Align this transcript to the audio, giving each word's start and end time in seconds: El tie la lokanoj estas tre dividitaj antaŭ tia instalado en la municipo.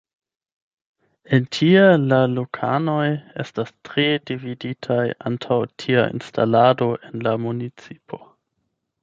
El 1.37 1.43
tie 1.57 1.83
la 2.13 2.21
lokanoj 2.31 3.03
estas 3.43 3.69
tre 3.91 4.07
dividitaj 4.31 4.99
antaŭ 5.33 5.59
tia 5.85 6.09
instalado 6.17 6.91
en 7.11 7.25
la 7.29 7.37
municipo. 7.47 8.23